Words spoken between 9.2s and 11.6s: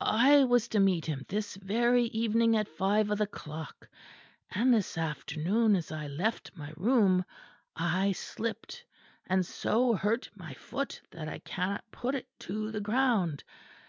and so hurt my foot that I